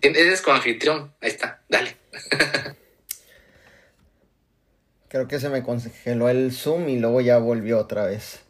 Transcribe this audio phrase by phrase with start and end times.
[0.00, 1.12] Eres como anfitrión.
[1.20, 1.96] Ahí está, dale.
[5.08, 8.40] Creo que se me congeló el Zoom y luego ya volvió otra vez.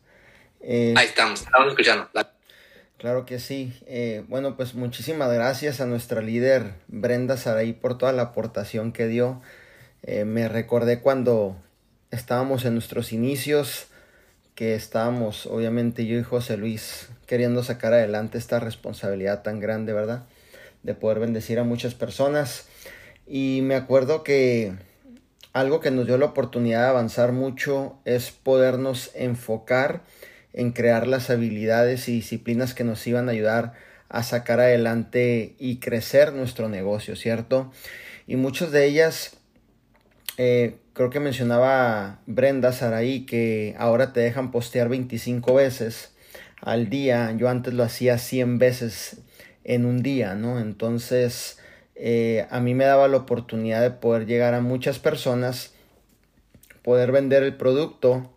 [0.60, 2.08] Eh, Ahí estamos, estamos escuchando.
[2.96, 3.78] Claro que sí.
[3.86, 9.06] Eh, bueno, pues muchísimas gracias a nuestra líder Brenda Saraí por toda la aportación que
[9.06, 9.42] dio.
[10.02, 11.56] Eh, me recordé cuando
[12.10, 13.88] estábamos en nuestros inicios,
[14.54, 20.24] que estábamos, obviamente yo y José Luis, queriendo sacar adelante esta responsabilidad tan grande, ¿verdad?
[20.82, 22.66] De poder bendecir a muchas personas.
[23.26, 24.74] Y me acuerdo que
[25.52, 30.02] algo que nos dio la oportunidad de avanzar mucho es podernos enfocar
[30.52, 33.72] en crear las habilidades y disciplinas que nos iban a ayudar
[34.08, 37.72] a sacar adelante y crecer nuestro negocio, ¿cierto?
[38.28, 39.36] Y muchas de ellas,
[40.38, 46.14] eh, creo que mencionaba Brenda Saraí que ahora te dejan postear 25 veces
[46.62, 47.34] al día.
[47.36, 49.18] Yo antes lo hacía 100 veces
[49.64, 50.58] en un día, ¿no?
[50.58, 51.58] Entonces,
[51.94, 55.74] eh, a mí me daba la oportunidad de poder llegar a muchas personas,
[56.82, 58.30] poder vender el producto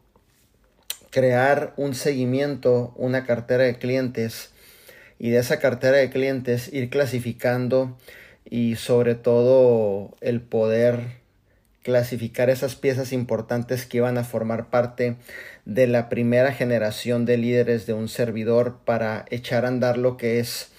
[1.17, 4.51] crear un seguimiento, una cartera de clientes
[5.19, 7.97] y de esa cartera de clientes ir clasificando
[8.45, 11.26] y sobre todo el poder
[11.87, 15.15] clasificar esas piezas importantes que iban a formar parte
[15.63, 20.41] de la primera generación de líderes de un servidor para echar a andar lo que
[20.41, 20.69] es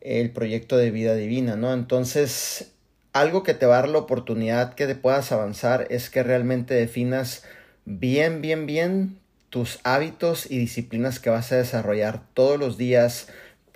[0.00, 1.74] el proyecto de vida divina, ¿no?
[1.74, 2.70] Entonces,
[3.12, 6.74] algo que te va a dar la oportunidad que te puedas avanzar es que realmente
[6.74, 7.42] definas
[7.84, 9.18] bien, bien, bien
[9.50, 13.26] tus hábitos y disciplinas que vas a desarrollar todos los días,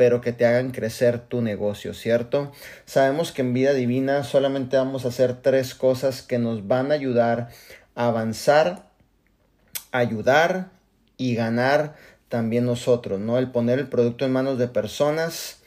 [0.00, 2.52] pero que te hagan crecer tu negocio, ¿cierto?
[2.86, 6.94] Sabemos que en vida divina solamente vamos a hacer tres cosas que nos van a
[6.94, 7.50] ayudar
[7.94, 8.88] a avanzar,
[9.92, 10.70] ayudar
[11.18, 11.96] y ganar
[12.30, 13.36] también nosotros, ¿no?
[13.36, 15.58] El poner el producto en manos de personas,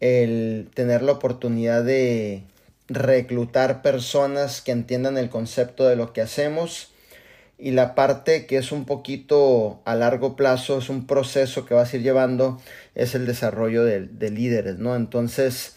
[0.00, 2.42] el tener la oportunidad de
[2.88, 6.91] reclutar personas que entiendan el concepto de lo que hacemos,
[7.58, 11.92] y la parte que es un poquito a largo plazo, es un proceso que vas
[11.92, 12.60] a ir llevando,
[12.94, 14.96] es el desarrollo de, líderes, ¿no?
[14.96, 15.76] Entonces,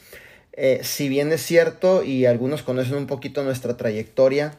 [0.53, 4.55] eh, si bien es cierto y algunos conocen un poquito nuestra trayectoria,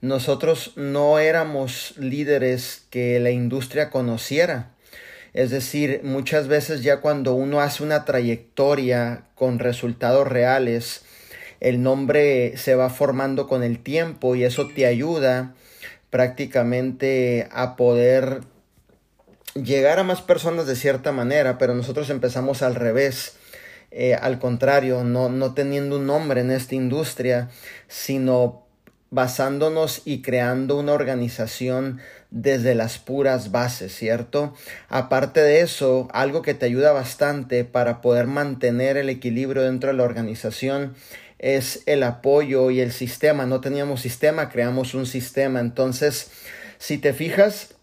[0.00, 4.70] nosotros no éramos líderes que la industria conociera.
[5.34, 11.04] Es decir, muchas veces ya cuando uno hace una trayectoria con resultados reales,
[11.60, 15.54] el nombre se va formando con el tiempo y eso te ayuda
[16.12, 18.42] prácticamente a poder
[19.54, 23.36] llegar a más personas de cierta manera, pero nosotros empezamos al revés.
[23.90, 27.48] Eh, al contrario, no, no teniendo un nombre en esta industria,
[27.88, 28.66] sino
[29.08, 32.00] basándonos y creando una organización
[32.30, 34.52] desde las puras bases, ¿cierto?
[34.90, 39.96] Aparte de eso, algo que te ayuda bastante para poder mantener el equilibrio dentro de
[39.96, 40.94] la organización
[41.42, 43.44] es el apoyo y el sistema.
[43.44, 45.60] No teníamos sistema, creamos un sistema.
[45.60, 46.30] Entonces,
[46.78, 47.74] si te fijas,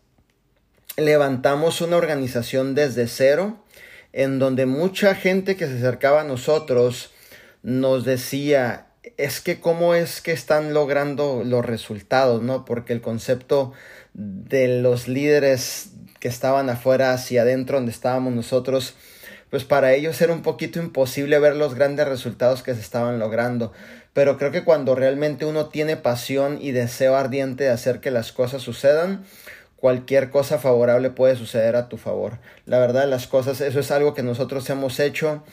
[0.97, 3.63] levantamos una organización desde cero,
[4.11, 7.11] en donde mucha gente que se acercaba a nosotros
[7.61, 8.87] nos decía,
[9.17, 12.65] es que cómo es que están logrando los resultados, ¿no?
[12.65, 13.73] Porque el concepto
[14.13, 18.95] de los líderes que estaban afuera hacia adentro, donde estábamos nosotros,
[19.49, 23.73] pues para ellos era un poquito imposible ver los grandes resultados que se estaban logrando.
[24.13, 28.31] Pero creo que cuando realmente uno tiene pasión y deseo ardiente de hacer que las
[28.31, 29.23] cosas sucedan,
[29.75, 32.37] cualquier cosa favorable puede suceder a tu favor.
[32.65, 35.43] La verdad, las cosas, eso es algo que nosotros hemos hecho.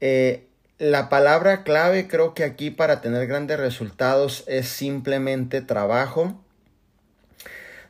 [0.00, 0.46] Eh,
[0.78, 6.40] la palabra clave creo que aquí para tener grandes resultados es simplemente trabajo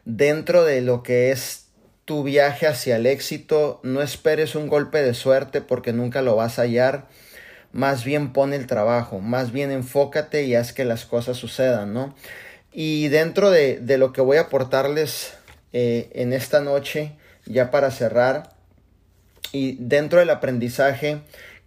[0.04, 1.69] dentro de lo que es
[2.10, 6.58] tu viaje hacia el éxito, no esperes un golpe de suerte porque nunca lo vas
[6.58, 7.06] a hallar.
[7.70, 12.16] Más bien pon el trabajo, más bien enfócate y haz que las cosas sucedan, ¿no?
[12.72, 15.34] Y dentro de, lo que voy a aportarles
[15.72, 17.12] eh, en esta noche,
[17.46, 18.56] ya para cerrar,
[19.52, 21.20] y dentro del aprendizaje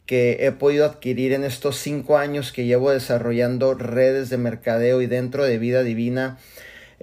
[0.06, 5.08] que he podido adquirir en estos cinco años que llevo desarrollando redes de mercadeo y
[5.08, 6.38] dentro de vida divina,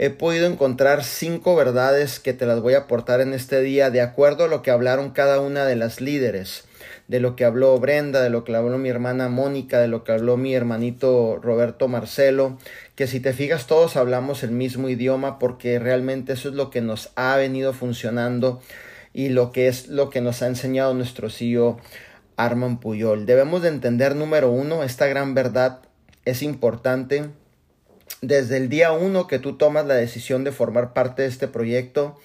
[0.03, 4.01] he podido encontrar cinco verdades que te las voy a aportar en este día de
[4.01, 6.65] acuerdo a lo que hablaron cada una de las líderes,
[7.07, 10.13] de lo que habló Brenda, de lo que habló mi hermana Mónica, de lo que
[10.13, 12.57] habló mi hermanito Roberto Marcelo,
[12.95, 16.81] que si te fijas todos hablamos el mismo idioma porque realmente eso es lo que
[16.81, 18.63] nos ha venido funcionando
[19.13, 21.79] y lo que es lo que nos ha enseñado nuestro CEO
[22.39, 23.27] Arman Puyol.
[23.27, 25.81] Debemos de entender número uno, esta gran verdad
[26.25, 27.29] es importante
[28.21, 32.19] desde el día uno que tú tomas la decisión de formar parte de este proyecto,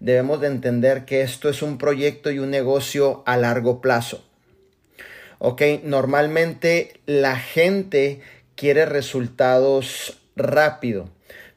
[0.00, 4.24] debemos de entender que esto es un proyecto y un negocio a largo plazo.
[5.38, 8.20] Ok, normalmente la gente
[8.56, 11.08] quiere resultados rápido.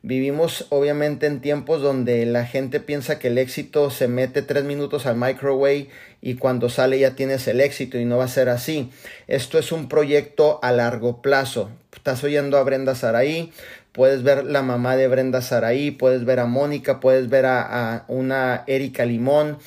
[0.06, 5.06] Vivimos obviamente en tiempos donde la gente piensa que el éxito se mete tres minutos
[5.06, 5.88] al microwave
[6.22, 8.92] y cuando sale ya tienes el éxito y no va a ser así.
[9.28, 11.70] Esto es un proyecto a largo plazo.
[11.96, 13.54] Estás oyendo a Brenda Saraí,
[13.94, 17.62] puedes ver la mamá de Brenda Saraí, puedes ver a Mónica, puedes ver a,
[17.96, 19.58] a una Erika Limón,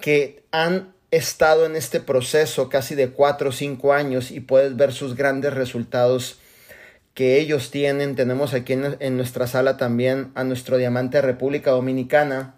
[0.00, 4.92] que han estado en este proceso casi de cuatro o cinco años y puedes ver
[4.92, 6.39] sus grandes resultados
[7.14, 8.16] que ellos tienen.
[8.16, 12.54] Tenemos aquí en, nuestra sala también a nuestro diamante República Dominicana.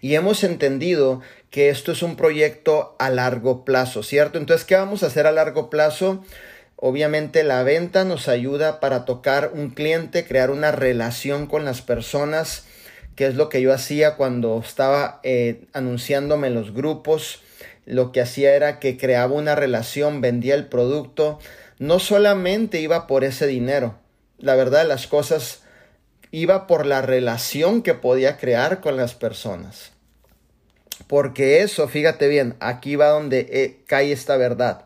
[0.00, 1.20] Y hemos entendido
[1.50, 4.38] que esto es un proyecto a largo plazo, ¿cierto?
[4.38, 6.24] Entonces, ¿qué vamos a hacer a largo plazo?
[6.76, 12.64] Obviamente la venta nos ayuda para tocar un cliente, crear una relación con las personas,
[13.14, 17.40] que es lo que yo hacía cuando estaba eh, anunciándome en los grupos.
[17.86, 21.38] Lo que hacía era que creaba una relación, vendía el producto,
[21.82, 23.96] no solamente iba por ese dinero,
[24.38, 25.62] la verdad las cosas
[26.30, 29.90] iba por la relación que podía crear con las personas.
[31.08, 34.84] Porque eso, fíjate bien, aquí va donde eh, cae esta verdad.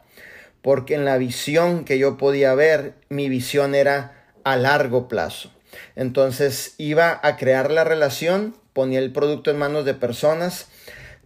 [0.63, 5.51] Porque en la visión que yo podía ver, mi visión era a largo plazo.
[5.97, 10.69] Entonces iba a crear la relación, ponía el producto en manos de personas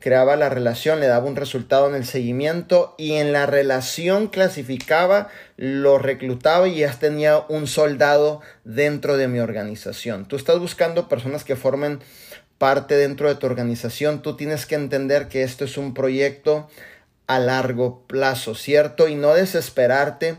[0.01, 5.29] creaba la relación, le daba un resultado en el seguimiento y en la relación clasificaba,
[5.57, 10.27] lo reclutaba y ya tenía un soldado dentro de mi organización.
[10.27, 12.01] Tú estás buscando personas que formen
[12.59, 16.69] parte dentro de tu organización, tú tienes que entender que esto es un proyecto
[17.27, 19.07] a largo plazo, ¿cierto?
[19.07, 20.37] Y no desesperarte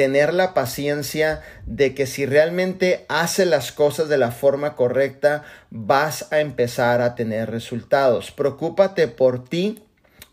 [0.00, 6.32] tener la paciencia de que si realmente hace las cosas de la forma correcta, vas
[6.32, 8.30] a empezar a tener resultados.
[8.30, 9.82] Preocúpate por ti,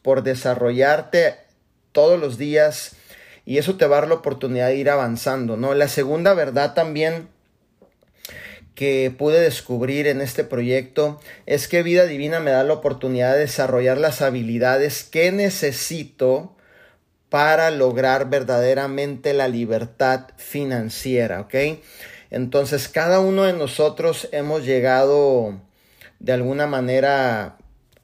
[0.03, 1.35] por desarrollarte
[1.91, 2.95] todos los días
[3.43, 5.73] y eso te va a dar la oportunidad de ir avanzando, ¿no?
[5.73, 7.27] La segunda verdad también
[8.73, 13.39] que pude descubrir en este proyecto es que Vida Divina me da la oportunidad de
[13.39, 16.55] desarrollar las habilidades que necesito
[17.29, 21.55] para lograr verdaderamente la libertad financiera, ¿ok?
[22.29, 25.59] Entonces, cada uno de nosotros hemos llegado
[26.19, 27.57] de alguna manera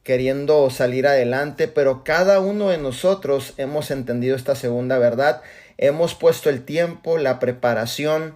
[0.03, 5.41] queriendo salir adelante, pero cada uno de nosotros hemos entendido esta segunda verdad,
[5.77, 8.35] hemos puesto el tiempo, la preparación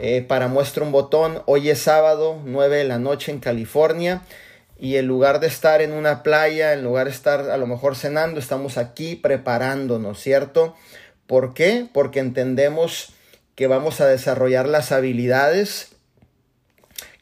[0.00, 1.42] eh, para muestra un botón.
[1.46, 4.22] Hoy es sábado, 9 de la noche en California
[4.78, 7.96] y en lugar de estar en una playa, en lugar de estar a lo mejor
[7.96, 10.74] cenando, estamos aquí preparándonos, ¿cierto?
[11.26, 11.86] ¿Por qué?
[11.92, 13.12] Porque entendemos
[13.54, 15.92] que vamos a desarrollar las habilidades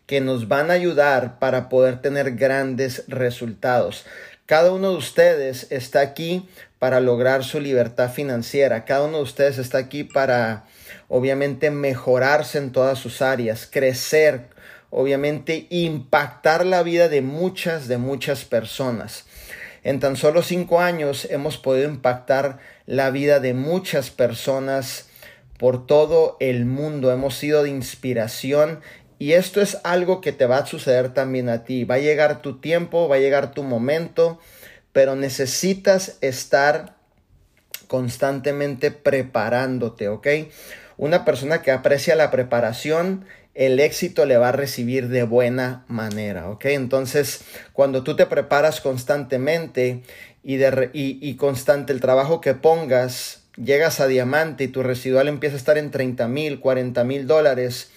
[0.06, 4.04] que nos van a ayudar para poder tener grandes resultados.
[4.46, 6.46] Cada uno de ustedes está aquí
[6.78, 8.84] para lograr su libertad financiera.
[8.84, 10.64] Cada uno de ustedes está aquí para,
[11.08, 14.48] obviamente, mejorarse en todas sus áreas, crecer
[14.96, 19.26] obviamente impactar la vida de muchas, de muchas personas.
[19.82, 25.08] En tan solo cinco años hemos podido impactar la vida de muchas personas
[25.58, 27.10] por todo el mundo.
[27.10, 28.80] Hemos sido de inspiración
[29.18, 31.82] y esto es algo que te va a suceder también a ti.
[31.82, 34.38] Va a llegar tu tiempo, va a llegar tu momento,
[34.92, 36.94] pero necesitas estar
[37.88, 40.28] constantemente preparándote, ¿ok?
[40.96, 43.24] Una persona que aprecia la preparación
[43.54, 46.66] el éxito le va a recibir de buena manera, ¿ok?
[46.66, 50.02] Entonces, cuando tú te preparas constantemente
[50.42, 55.54] y, de, y, constante el trabajo que pongas, llegas a diamante y tu residual empieza
[55.54, 57.90] a estar en 30 mil, 40 mil dólares,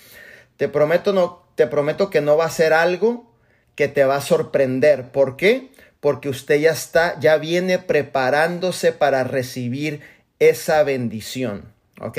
[0.58, 3.32] te prometo, no, te prometo que no va a ser algo
[3.75, 5.12] que te va a sorprender.
[5.12, 5.72] ¿Por qué?
[6.00, 10.01] Porque usted ya está, ya viene preparándose para recibir
[10.39, 11.76] esa bendición.
[12.01, 12.18] ¿Ok?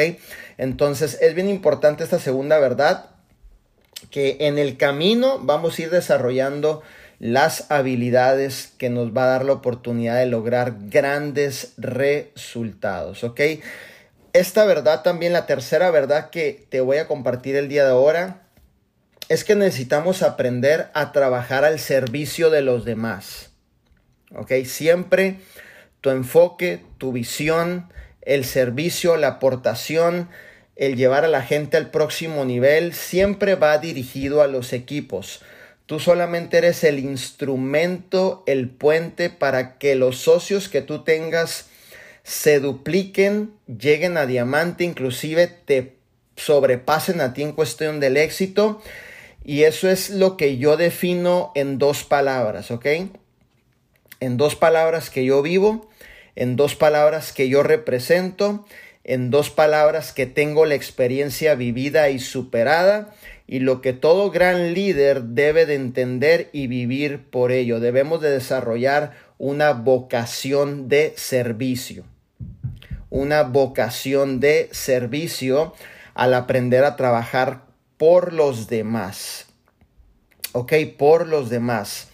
[0.56, 3.11] Entonces es bien importante esta segunda verdad
[4.11, 6.82] que en el camino vamos a ir desarrollando
[7.18, 13.40] las habilidades que nos va a dar la oportunidad de lograr grandes resultados, ¿ok?
[14.32, 18.42] Esta verdad también, la tercera verdad que te voy a compartir el día de ahora,
[19.28, 23.50] es que necesitamos aprender a trabajar al servicio de los demás,
[24.35, 24.52] ¿ok?
[24.64, 25.40] Siempre
[26.00, 27.92] tu enfoque, tu visión,
[28.28, 30.28] el servicio, la aportación,
[30.76, 35.40] el llevar a la gente al próximo nivel siempre va dirigido a los equipos.
[35.87, 41.70] Tú solamente eres el instrumento, el puente para que los socios que tú tengas
[42.23, 45.97] se dupliquen, lleguen a diamante, inclusive te
[46.37, 48.82] sobrepasen a ti en cuestión del éxito.
[49.42, 52.87] Y eso es lo que yo defino en dos palabras, ¿ok?
[54.20, 55.88] En dos palabras que yo vivo,
[56.38, 58.64] en dos palabras que yo represento,
[59.02, 63.12] en dos palabras que tengo la experiencia vivida y superada
[63.49, 67.80] y lo que todo gran líder debe de entender y vivir por ello.
[67.80, 72.04] Debemos de desarrollar una vocación de servicio.
[73.11, 75.75] Una vocación de servicio
[76.14, 77.62] al aprender a trabajar
[77.97, 79.47] por los demás.
[80.52, 80.73] ¿Ok?
[80.97, 82.11] Por los demás.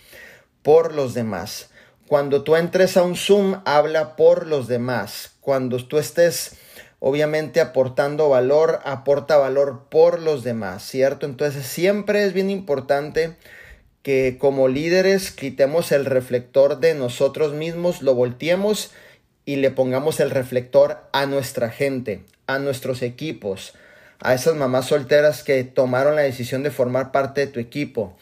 [0.62, 1.68] Por los demás.
[2.06, 5.32] Cuando tú entres a un Zoom, habla por los demás.
[5.40, 6.56] Cuando tú estés
[6.98, 11.26] obviamente aportando valor, aporta valor por los demás, ¿cierto?
[11.26, 13.36] Entonces siempre es bien importante
[14.02, 18.90] que como líderes quitemos el reflector de nosotros mismos, lo volteemos
[19.46, 23.74] y le pongamos el reflector a nuestra gente, a nuestros equipos,
[24.20, 28.16] a esas mamás solteras que tomaron la decisión de formar parte de tu equipo,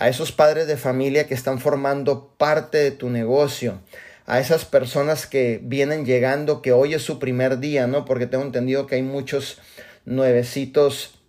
[0.00, 3.82] a esos padres de familia que están formando parte de tu negocio,
[4.24, 8.06] a esas personas que vienen llegando, que hoy es su primer día, ¿no?
[8.06, 9.58] Porque tengo entendido que hay muchos
[10.06, 11.20] nuevecitos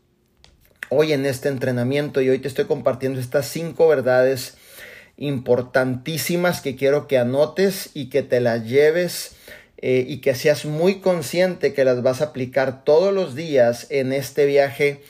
[0.88, 4.56] hoy en este entrenamiento y hoy te estoy compartiendo estas cinco verdades
[5.18, 9.36] importantísimas que quiero que anotes y que te las lleves
[9.80, 14.13] eh, y que seas muy consciente que las vas a aplicar todos los días en
[14.13, 15.01] este viaje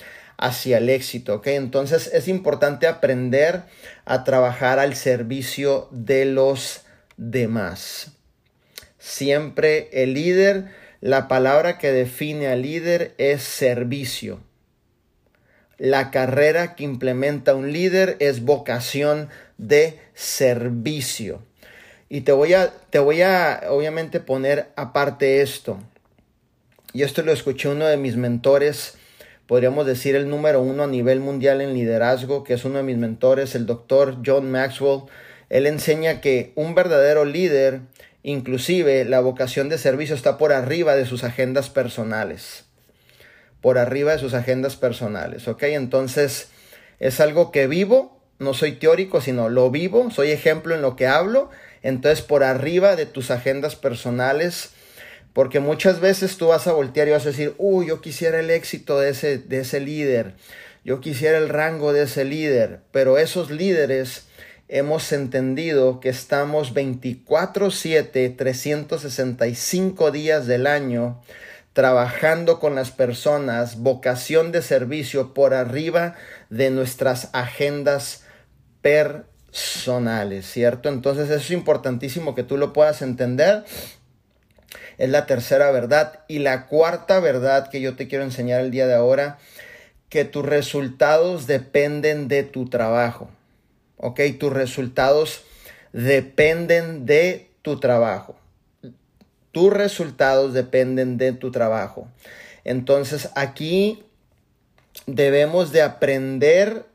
[0.41, 1.47] hacia el éxito, ¿ok?
[1.47, 3.61] Entonces es importante aprender
[4.05, 6.81] a trabajar al servicio de los
[7.15, 8.11] demás.
[8.97, 10.65] Siempre el líder,
[10.99, 14.39] la palabra que define al líder es servicio.
[15.77, 21.43] La carrera que implementa un líder es vocación de servicio.
[22.09, 25.79] Y te voy a, te voy a obviamente poner aparte esto.
[26.93, 28.95] Y esto lo escuché uno de mis mentores,
[29.51, 32.95] podríamos decir el número uno a nivel mundial en liderazgo, que es uno de mis
[32.95, 35.01] mentores, el doctor John Maxwell
[35.49, 37.81] él enseña que un verdadero líder,
[38.23, 42.63] inclusive la vocación de servicio está por arriba de sus agendas personales.
[43.59, 45.63] Por arriba de sus agendas personales, ¿ok?
[45.63, 46.47] Entonces
[46.99, 51.07] es algo que vivo, no soy teórico, sino lo vivo, soy ejemplo en lo que
[51.07, 51.49] hablo,
[51.83, 54.71] entonces por arriba de tus agendas personales,
[55.33, 58.49] porque muchas veces tú vas a voltear y vas a decir, uy, yo quisiera el
[58.49, 60.35] éxito de ese, de ese líder,
[60.83, 64.25] yo quisiera el rango de ese líder, pero esos líderes
[64.67, 71.21] hemos entendido que estamos 24/7, 365 días del año
[71.73, 76.15] trabajando con las personas, vocación de servicio por arriba
[76.49, 78.23] de nuestras agendas
[78.81, 80.89] personales, ¿cierto?
[80.89, 83.63] Entonces es importantísimo que tú lo puedas entender.
[84.97, 86.19] Es la tercera verdad.
[86.27, 89.37] Y la cuarta verdad que yo te quiero enseñar el día de ahora,
[90.09, 93.29] que tus resultados dependen de tu trabajo.
[94.01, 94.19] ¿ok?
[94.39, 95.43] Tus resultados
[95.93, 98.35] dependen de tu trabajo.
[99.51, 102.07] Tus resultados dependen de tu trabajo.
[102.63, 104.03] Entonces aquí
[105.05, 106.85] debemos de aprender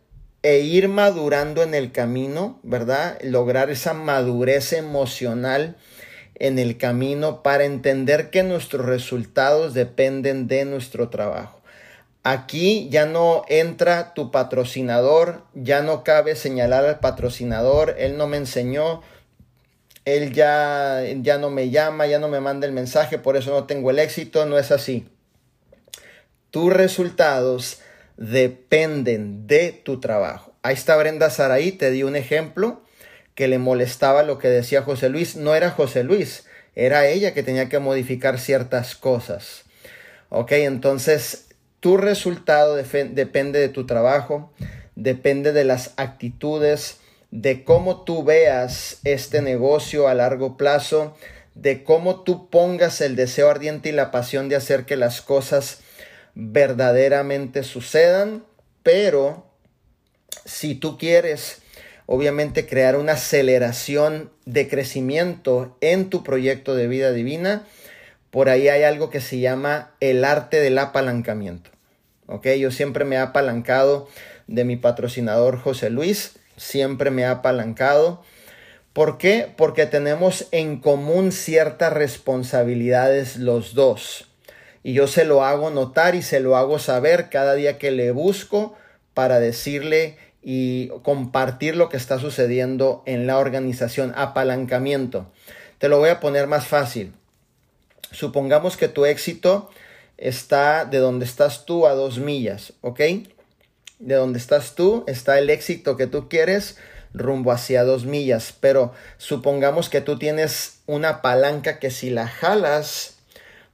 [0.43, 3.19] e ir madurando en el camino, ¿verdad?
[3.23, 5.77] Lograr esa madurez emocional
[6.39, 11.61] en el camino para entender que nuestros resultados dependen de nuestro trabajo.
[12.23, 18.37] Aquí ya no entra tu patrocinador, ya no cabe señalar al patrocinador, él no me
[18.37, 19.03] enseñó,
[20.05, 23.65] él ya, ya no me llama, ya no me manda el mensaje, por eso no
[23.65, 25.09] tengo el éxito, no es así.
[26.51, 27.81] Tus resultados
[28.17, 30.53] dependen de tu trabajo.
[30.63, 32.83] Ahí está Brenda Saraí, te di un ejemplo
[33.37, 35.37] que le molestaba lo que decía José Luis.
[35.37, 39.63] No era José Luis, era ella que tenía que modificar ciertas cosas.
[40.31, 41.47] Ok, entonces
[41.79, 44.53] tu resultado depende de tu trabajo,
[44.97, 46.99] depende de las actitudes,
[47.31, 51.17] de cómo tú veas este negocio a largo plazo,
[51.55, 55.81] de cómo tú pongas el deseo ardiente y la pasión de hacer que las cosas
[56.35, 58.45] verdaderamente sucedan,
[58.83, 59.47] pero
[60.45, 61.63] si tú quieres
[62.07, 67.65] obviamente crear una aceleración de crecimiento en tu proyecto de vida divina,
[68.31, 71.71] por ahí hay algo que se llama el arte del apalancamiento.
[72.27, 72.49] ¿ok?
[72.59, 74.09] Yo siempre me he apalancado
[74.47, 78.23] de mi patrocinador José Luis, siempre me he apalancado.
[78.93, 79.53] ¿Por qué?
[79.57, 84.29] Porque tenemos en común ciertas responsabilidades los dos.
[84.83, 88.13] Y yo se lo hago notar y se lo hago saber cada día que le
[88.13, 88.77] busco
[89.15, 90.17] para decirle
[90.49, 94.13] y compartir lo que está sucediendo en la organización.
[94.15, 95.27] Apalancamiento.
[95.79, 97.13] Te lo voy a poner más fácil.
[98.13, 99.69] Supongamos que tu éxito
[100.17, 103.01] está de donde estás tú a dos millas, ¿ok?
[103.99, 106.77] de donde estás tú está el éxito que tú quieres
[107.13, 108.55] rumbo hacia dos millas.
[108.61, 113.17] Pero supongamos que tú tienes una palanca que si la jalas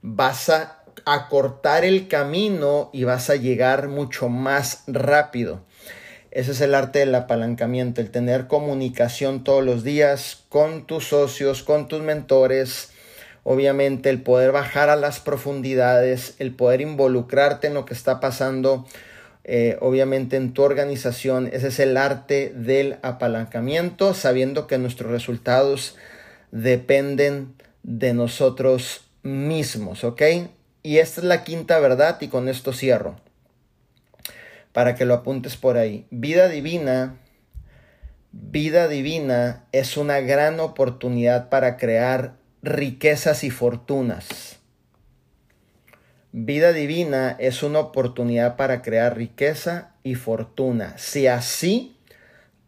[0.01, 5.61] vas a acortar el camino y vas a llegar mucho más rápido.
[6.33, 11.61] Ese es el arte del apalancamiento, el tener comunicación todos los días con tus socios,
[11.61, 12.89] con tus mentores,
[13.43, 18.87] obviamente el poder bajar a las profundidades, el poder involucrarte en lo que está pasando,
[19.43, 21.51] eh, obviamente en tu organización.
[21.53, 25.97] Ese es el arte del apalancamiento, sabiendo que nuestros resultados
[26.51, 30.23] dependen de nosotros mismos, ¿ok?
[30.81, 33.22] Y esta es la quinta verdad y con esto cierro.
[34.73, 36.05] Para que lo apuntes por ahí.
[36.11, 37.15] Vida divina,
[38.31, 44.57] vida divina es una gran oportunidad para crear riquezas y fortunas.
[46.31, 50.97] Vida divina es una oportunidad para crear riqueza y fortuna.
[50.97, 51.95] Si así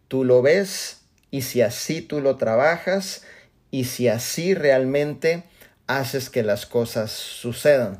[0.08, 3.24] tú lo ves y si así tú lo trabajas
[3.72, 5.44] y si así realmente
[5.88, 8.00] haces que las cosas sucedan.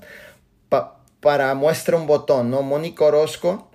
[1.20, 2.62] para muestra un botón, ¿no?
[2.62, 3.72] Mónica Orozco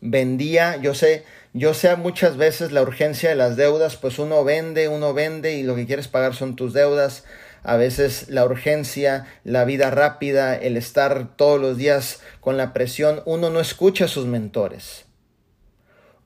[0.00, 4.88] vendía, yo sé, yo sé muchas veces la urgencia de las deudas, pues uno vende,
[4.88, 7.24] uno vende y lo que quieres pagar son tus deudas.
[7.62, 13.22] A veces la urgencia, la vida rápida, el estar todos los días con la presión,
[13.24, 15.06] uno no escucha a sus mentores.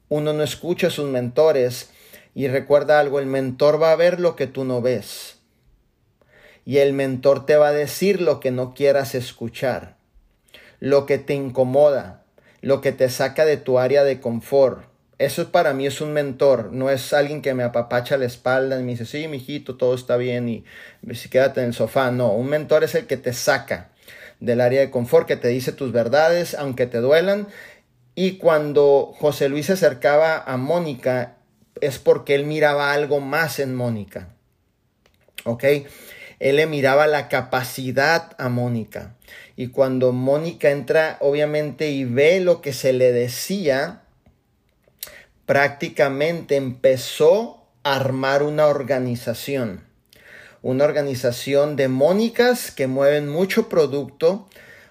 [0.09, 1.91] Uno no escucha a sus mentores
[2.35, 5.39] y recuerda algo, el mentor va a ver lo que tú no ves
[6.69, 9.97] y el mentor te va a decir lo que no quieras escuchar,
[10.81, 12.25] lo que te incomoda,
[12.61, 14.85] lo que te saca de tu área de confort.
[15.19, 18.85] Eso para mí es un mentor, no es alguien que me apapacha la espalda y
[18.85, 20.65] me dice, sí, mijito, todo está bien y
[21.31, 22.13] quédate en el sofá.
[22.13, 23.91] No, un mentor es el que te saca
[24.39, 27.49] del área de confort, que te dice tus verdades, aunque te duelan.
[28.15, 31.37] Y cuando José Luis se acercaba a Mónica,
[31.81, 34.29] es porque él miraba algo más en Mónica.
[35.45, 35.65] ¿Ok?
[36.41, 39.15] Él le miraba la capacidad a Mónica.
[39.57, 44.03] Y cuando Mónica entra, obviamente, y ve lo que se le decía,
[45.47, 49.85] prácticamente empezó a armar una organización.
[50.63, 54.49] Una organización de Mónicas que mueven mucho producto,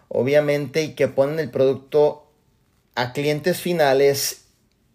[0.09, 2.29] obviamente, y que ponen el producto
[2.95, 4.45] a clientes finales.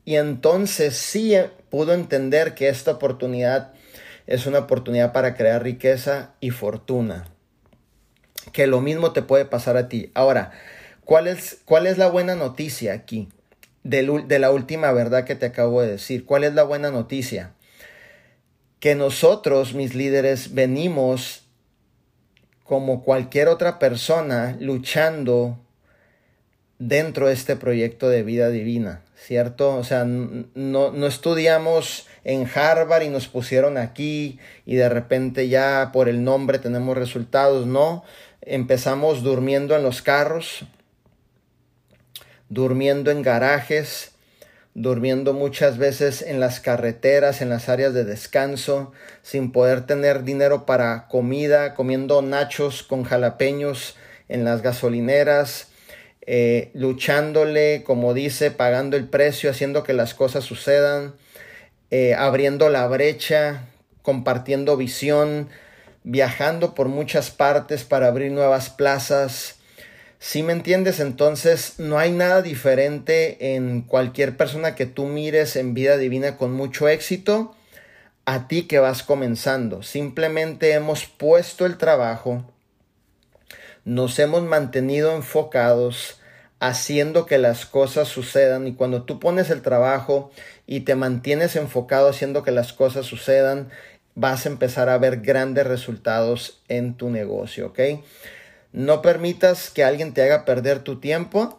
[0.05, 1.35] Y entonces sí
[1.71, 3.73] pudo entender que esta oportunidad
[4.33, 7.27] es una oportunidad para crear riqueza y fortuna.
[8.53, 10.11] Que lo mismo te puede pasar a ti.
[10.15, 10.53] Ahora,
[11.05, 13.29] ¿cuál es, cuál es la buena noticia aquí?
[13.83, 14.03] De,
[14.39, 16.25] la última verdad que te acabo de decir.
[16.25, 17.53] ¿Cuál es la buena noticia?
[18.81, 21.43] Que nosotros, mis líderes, venimos
[22.65, 25.59] como cualquier otra persona luchando
[26.79, 29.77] dentro de este proyecto de vida divina, ¿cierto?
[29.77, 35.91] O sea, no, no estudiamos en Harvard y nos pusieron aquí y de repente ya
[35.93, 37.67] por el nombre tenemos resultados.
[37.67, 38.05] No,
[38.41, 40.65] empezamos durmiendo en los carros,
[42.49, 44.13] durmiendo en garajes,
[44.75, 50.65] durmiendo muchas veces en las carreteras, en las áreas de descanso, sin poder tener dinero
[50.65, 53.97] para comida, comiendo nachos con jalapeños
[54.29, 55.69] en las gasolineras,
[56.25, 61.15] eh, luchándole, como dice, pagando el precio, haciendo que las cosas sucedan,
[61.93, 63.67] eh, abriendo la brecha,
[64.01, 65.51] compartiendo visión,
[66.05, 69.57] viajando por muchas partes para abrir nuevas plazas.
[70.19, 75.75] Si me entiendes, entonces no hay nada diferente en cualquier persona que tú mires en
[75.75, 77.55] vida divina con mucho éxito
[78.25, 79.83] a ti que vas comenzando.
[79.83, 82.43] Simplemente hemos puesto el trabajo,
[83.85, 86.23] nos hemos mantenido enfocados,
[86.59, 90.31] haciendo que las cosas sucedan y cuando tú pones el trabajo
[90.67, 93.71] y te mantienes enfocado haciendo que las cosas sucedan,
[94.15, 97.81] vas a empezar a ver grandes resultados en tu negocio, ¿ok?
[98.73, 101.59] No permitas que alguien te haga perder tu tiempo.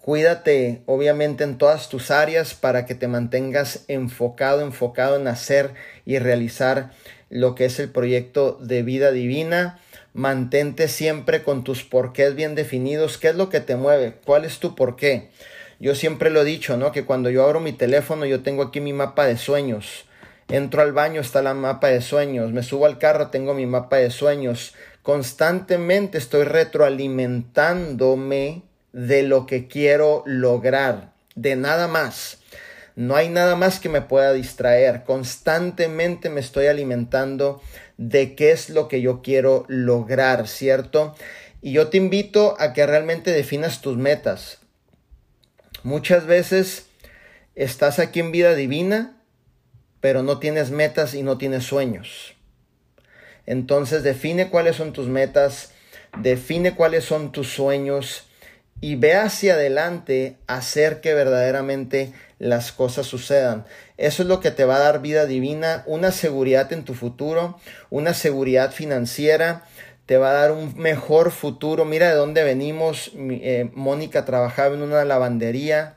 [0.00, 5.72] Cuídate, obviamente, en todas tus áreas para que te mantengas enfocado, enfocado en hacer
[6.04, 6.90] y realizar
[7.30, 9.78] lo que es el proyecto de vida divina.
[10.12, 13.16] Mantente siempre con tus porqués bien definidos.
[13.16, 14.14] ¿Qué es lo que te mueve?
[14.24, 15.30] ¿Cuál es tu porqué?
[15.84, 16.92] Yo siempre lo he dicho, ¿no?
[16.92, 20.06] Que cuando yo abro mi teléfono yo tengo aquí mi mapa de sueños.
[20.48, 22.52] Entro al baño, está la mapa de sueños.
[22.52, 24.74] Me subo al carro, tengo mi mapa de sueños.
[25.02, 28.62] Constantemente estoy retroalimentándome
[28.94, 31.12] de lo que quiero lograr.
[31.34, 32.38] De nada más.
[32.96, 35.04] No hay nada más que me pueda distraer.
[35.04, 37.60] Constantemente me estoy alimentando
[37.98, 41.14] de qué es lo que yo quiero lograr, ¿cierto?
[41.60, 44.63] Y yo te invito a que realmente definas tus metas.
[45.84, 46.86] Muchas veces
[47.54, 49.18] estás aquí en vida divina,
[50.00, 52.34] pero no tienes metas y no tienes sueños.
[53.44, 55.72] Entonces define cuáles son tus metas,
[56.22, 58.26] define cuáles son tus sueños
[58.80, 63.66] y ve hacia adelante a hacer que verdaderamente las cosas sucedan.
[63.98, 67.58] Eso es lo que te va a dar vida divina, una seguridad en tu futuro,
[67.90, 69.66] una seguridad financiera,
[70.06, 71.84] te va a dar un mejor futuro.
[71.84, 73.12] Mira de dónde venimos.
[73.16, 75.96] Eh, Mónica trabajaba en una lavandería.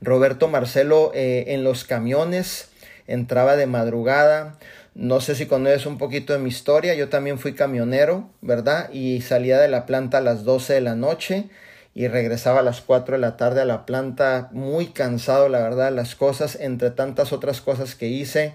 [0.00, 2.70] Roberto Marcelo eh, en los camiones,
[3.06, 4.58] entraba de madrugada.
[4.94, 6.94] No sé si conoces un poquito de mi historia.
[6.94, 8.90] Yo también fui camionero, ¿verdad?
[8.92, 11.50] Y salía de la planta a las 12 de la noche
[11.94, 15.92] y regresaba a las 4 de la tarde a la planta muy cansado, la verdad,
[15.92, 18.54] las cosas, entre tantas otras cosas que hice,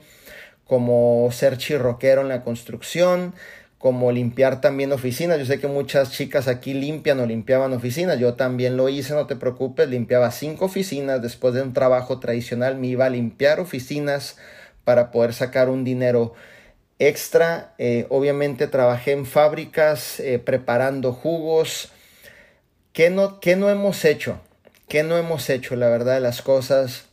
[0.65, 3.35] como ser chirroquero en la construcción,
[3.85, 5.37] como limpiar también oficinas.
[5.37, 8.17] Yo sé que muchas chicas aquí limpian o limpiaban oficinas.
[8.17, 9.87] Yo también lo hice, no te preocupes.
[9.87, 11.21] Limpiaba cinco oficinas.
[11.21, 14.39] Después de un trabajo tradicional me iba a limpiar oficinas
[14.85, 16.33] para poder sacar un dinero
[16.97, 17.75] extra.
[17.77, 21.89] Eh, obviamente trabajé en fábricas eh, preparando jugos.
[22.91, 24.41] ¿Qué no, ¿Qué no hemos hecho?
[24.87, 25.75] ¿Qué no hemos hecho?
[25.75, 27.05] La verdad de las cosas.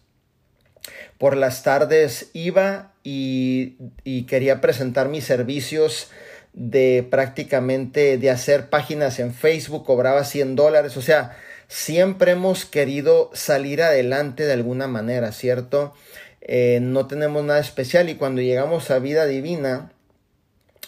[1.19, 6.09] Por las tardes iba y, y quería presentar mis servicios
[6.53, 11.37] de prácticamente de hacer páginas en Facebook, cobraba 100 dólares, o sea,
[11.69, 15.95] siempre hemos querido salir adelante de alguna manera, ¿cierto?
[16.43, 19.93] Eh, no tenemos nada especial y cuando llegamos a vida divina,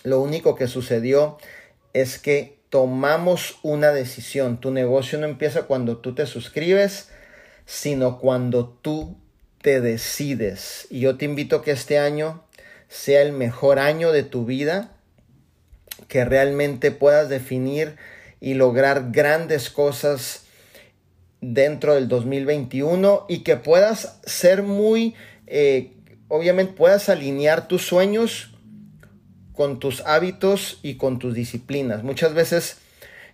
[0.03, 1.39] lo único que sucedió
[1.95, 4.61] es que tomamos una decisión.
[4.61, 7.09] Tu negocio no empieza cuando tú te suscribes,
[7.65, 9.17] sino cuando tú
[9.63, 10.87] te decides.
[10.91, 12.45] Y yo te invito a que este año
[12.89, 14.94] sea el mejor año de tu vida
[16.09, 17.97] que realmente puedas definir
[18.41, 20.45] y lograr grandes cosas
[21.41, 25.15] dentro del 2021 y que puedas ser muy,
[25.47, 25.93] eh,
[26.29, 28.55] obviamente puedas alinear tus sueños
[29.55, 32.03] con tus hábitos y con tus disciplinas.
[32.03, 32.79] Muchas veces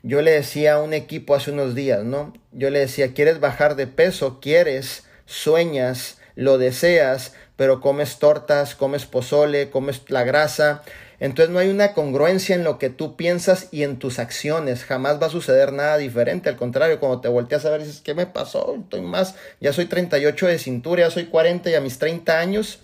[0.03, 2.33] yo le decía a un equipo hace unos días, ¿no?
[2.53, 4.41] Yo le decía, ¿quieres bajar de peso?
[4.41, 5.05] ¿Quieres?
[5.27, 6.19] ¿Sueñas?
[6.37, 7.35] ¿Lo deseas?
[7.57, 10.83] Pero comes tortas, comes pozole, comes la grasa,
[11.21, 14.85] entonces no hay una congruencia en lo que tú piensas y en tus acciones.
[14.85, 16.49] Jamás va a suceder nada diferente.
[16.49, 18.77] Al contrario, cuando te volteas a ver, dices, ¿qué me pasó?
[18.81, 22.81] Estoy más, ya soy 38 de cintura, ya soy 40 y a mis 30 años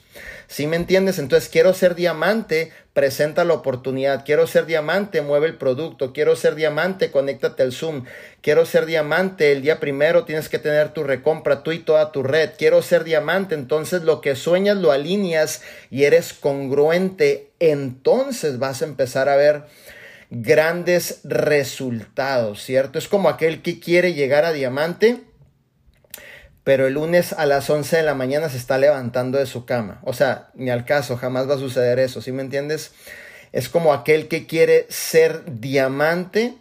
[0.49, 1.19] ¿Sí me entiendes?
[1.19, 4.25] Entonces quiero ser diamante, presenta la oportunidad.
[4.25, 6.13] Quiero ser diamante, mueve el producto.
[6.13, 8.05] Quiero ser diamante, conéctate al Zoom.
[8.43, 12.23] Quiero ser diamante, el día primero tienes que tener tu recompra, tú y toda tu
[12.23, 12.51] red.
[12.57, 17.51] Quiero ser diamante, entonces lo que sueñas lo alineas y eres congruente.
[17.59, 19.65] Entonces vas a empezar a ver
[20.31, 22.99] grandes resultados, ¿cierto?
[22.99, 25.21] Es como aquel que quiere llegar a diamante
[26.67, 30.01] pero el lunes a las 11 de la mañana se está levantando de su cama.
[30.03, 32.91] O sea, ni al caso, jamás va a suceder eso, ¿sí me entiendes?
[33.53, 36.55] Es como aquel que quiere ser diamante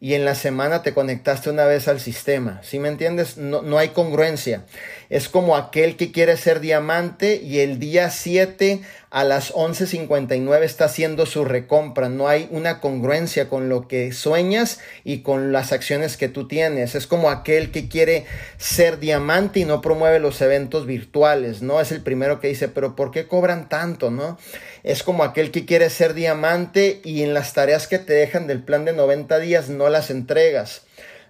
[0.00, 2.58] y en la semana te conectaste una vez al sistema.
[2.64, 3.36] ¿Sí me entiendes?
[3.36, 4.64] No, no hay congruencia.
[5.10, 8.80] Es como aquel que quiere ser diamante y el día 7
[9.12, 12.08] a las 11.59 está haciendo su recompra.
[12.08, 16.94] No hay una congruencia con lo que sueñas y con las acciones que tú tienes.
[16.94, 18.24] Es como aquel que quiere
[18.56, 21.78] ser diamante y no promueve los eventos virtuales, ¿no?
[21.78, 24.38] Es el primero que dice, pero ¿por qué cobran tanto, no?
[24.82, 28.62] Es como aquel que quiere ser diamante y en las tareas que te dejan del
[28.62, 30.84] plan de 90 días no las entregas.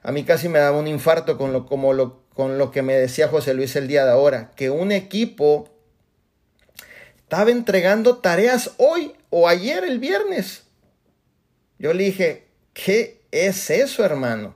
[0.04, 2.94] A mí casi me daba un infarto con lo, como lo, con lo que me
[2.94, 5.68] decía José Luis el día de ahora, que un equipo
[7.32, 10.64] estaba entregando tareas hoy o ayer el viernes.
[11.78, 14.54] Yo le dije, ¿qué es eso, hermano?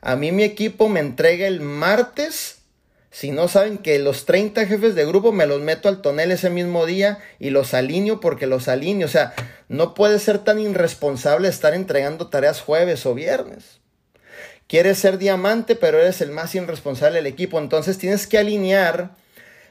[0.00, 2.60] A mí mi equipo me entrega el martes.
[3.10, 6.48] Si no saben que los 30 jefes de grupo me los meto al tonel ese
[6.48, 9.04] mismo día y los alineo porque los alineo.
[9.06, 9.34] O sea,
[9.68, 13.80] no puede ser tan irresponsable estar entregando tareas jueves o viernes.
[14.66, 17.58] Quieres ser diamante, pero eres el más irresponsable del equipo.
[17.58, 19.10] Entonces tienes que alinear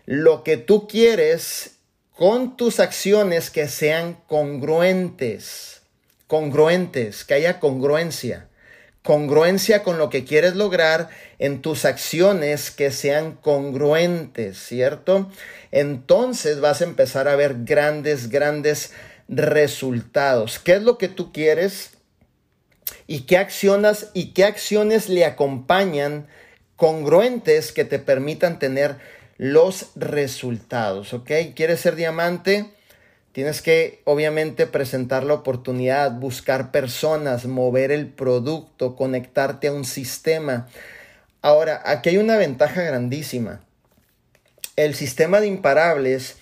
[0.06, 1.81] lo que tú quieres
[2.16, 5.82] con tus acciones que sean congruentes,
[6.28, 8.48] congruentes, que haya congruencia,
[9.04, 15.32] congruencia con lo que quieres lograr en tus acciones que sean congruentes, ¿cierto?
[15.72, 18.92] Entonces vas a empezar a ver grandes, grandes
[19.28, 20.60] resultados.
[20.60, 21.92] ¿Qué es lo que tú quieres?
[23.08, 26.28] ¿Y qué acciones y qué acciones le acompañan
[26.76, 28.98] congruentes que te permitan tener
[29.42, 31.32] los resultados, ¿ok?
[31.56, 32.68] ¿Quieres ser diamante?
[33.32, 40.68] Tienes que obviamente presentar la oportunidad, buscar personas, mover el producto, conectarte a un sistema.
[41.42, 43.62] Ahora, aquí hay una ventaja grandísima.
[44.76, 46.36] El sistema de imparables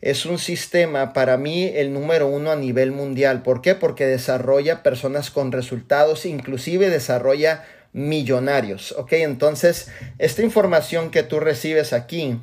[0.00, 3.42] es un sistema para mí el número uno a nivel mundial.
[3.42, 3.74] ¿Por qué?
[3.74, 7.66] Porque desarrolla personas con resultados, inclusive desarrolla
[7.96, 8.92] millonarios.
[8.92, 9.14] ¿Ok?
[9.14, 12.38] Entonces, esta información que tú recibes aquí,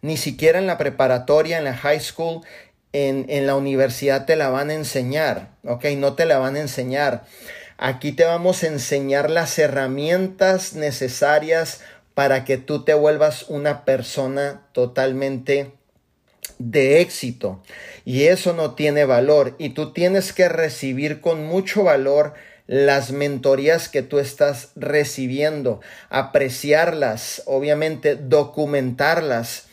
[0.00, 2.40] ni siquiera en la preparatoria, en la high school,
[2.92, 5.50] en, en la universidad te la van a enseñar.
[5.64, 5.84] ¿Ok?
[5.96, 7.24] No te la van a enseñar.
[7.76, 11.80] Aquí te vamos a enseñar las herramientas necesarias
[12.14, 15.72] para que tú te vuelvas una persona totalmente
[16.58, 17.62] de éxito.
[18.06, 19.54] Y eso no tiene valor.
[19.58, 22.32] Y tú tienes que recibir con mucho valor
[22.66, 29.66] las mentorías que tú estás recibiendo, apreciarlas, obviamente documentarlas.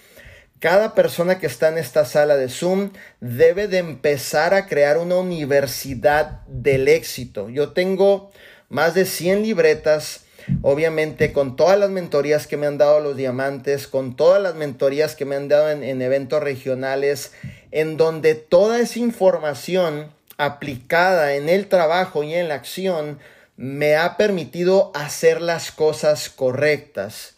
[0.60, 5.16] Cada persona que está en esta sala de Zoom debe de empezar a crear una
[5.16, 7.50] universidad del éxito.
[7.50, 8.32] Yo tengo
[8.70, 10.26] más de 100 libretas
[10.62, 15.16] Obviamente con todas las mentorías que me han dado los diamantes, con todas las mentorías
[15.16, 17.32] que me han dado en, eventos regionales,
[17.72, 20.12] en donde toda esa información
[20.46, 23.20] aplicada en el trabajo y en la acción
[23.58, 27.36] me ha permitido hacer las cosas correctas.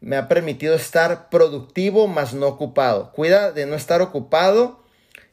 [0.00, 3.12] Me ha permitido estar productivo más no ocupado.
[3.12, 4.82] Cuida de no estar ocupado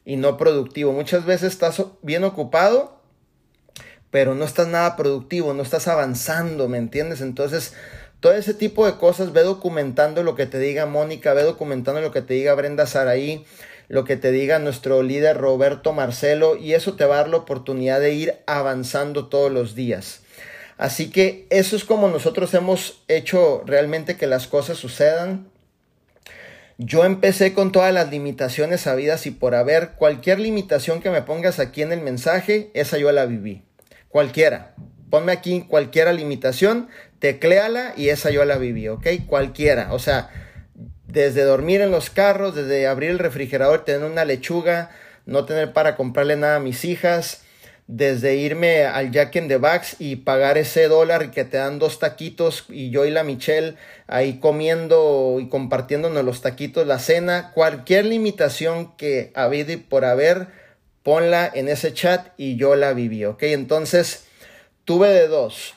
[0.05, 0.91] y no productivo.
[0.91, 2.97] Muchas veces estás bien ocupado
[4.11, 7.21] pero no estás nada productivo, no estás avanzando, ¿me entiendes?
[7.21, 7.73] Entonces,
[8.19, 12.11] todo ese tipo de cosas, ve documentando lo que te diga Mónica, ve documentando lo
[12.11, 13.45] que te diga Brenda Saraí,
[13.87, 17.37] lo que te diga nuestro líder Roberto Marcelo, y eso te va a dar la
[17.37, 20.21] oportunidad de ir avanzando todos los días.
[20.77, 25.47] Así que eso es como nosotros hemos hecho realmente que las cosas sucedan.
[26.77, 29.93] Yo empecé con todas las limitaciones habidas y por haber.
[29.93, 33.63] Cualquier limitación que me pongas aquí en el mensaje, esa yo la viví.
[34.09, 34.75] Cualquiera.
[35.09, 39.07] Ponme aquí cualquiera limitación, tecléala y esa yo la viví, ¿ok?
[39.25, 39.93] Cualquiera.
[39.93, 40.29] O sea,
[41.07, 44.91] desde dormir en los carros, desde abrir el refrigerador, tener una lechuga,
[45.25, 47.41] no tener para comprarle nada a mis hijas,
[47.87, 51.99] desde irme al Jack in the Box y pagar ese dólar que te dan dos
[51.99, 53.75] taquitos y yo y la Michelle
[54.07, 60.47] ahí comiendo y compartiéndonos los taquitos, la cena, cualquier limitación que ha habido por haber,
[61.01, 63.43] ponla en ese chat y yo la viví, ¿ok?
[63.43, 64.25] Entonces,
[64.83, 65.76] tuve de dos.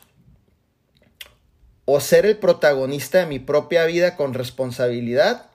[1.92, 5.46] O ser el protagonista de mi propia vida con responsabilidad,